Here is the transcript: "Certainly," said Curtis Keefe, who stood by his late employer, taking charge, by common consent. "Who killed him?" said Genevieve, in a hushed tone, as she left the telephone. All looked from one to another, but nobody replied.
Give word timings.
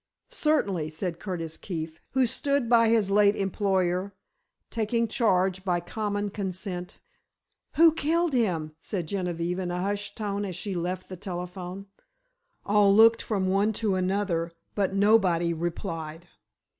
"Certainly," 0.31 0.89
said 0.89 1.19
Curtis 1.19 1.57
Keefe, 1.57 1.99
who 2.13 2.25
stood 2.25 2.67
by 2.67 2.89
his 2.89 3.11
late 3.11 3.35
employer, 3.35 4.15
taking 4.71 5.07
charge, 5.07 5.63
by 5.63 5.79
common 5.79 6.29
consent. 6.31 6.97
"Who 7.75 7.93
killed 7.93 8.33
him?" 8.33 8.71
said 8.81 9.05
Genevieve, 9.07 9.59
in 9.59 9.69
a 9.69 9.79
hushed 9.79 10.17
tone, 10.17 10.43
as 10.43 10.55
she 10.55 10.73
left 10.73 11.07
the 11.07 11.17
telephone. 11.17 11.85
All 12.65 12.95
looked 12.95 13.21
from 13.21 13.45
one 13.47 13.73
to 13.73 13.93
another, 13.93 14.51
but 14.73 14.95
nobody 14.95 15.53
replied. 15.53 16.25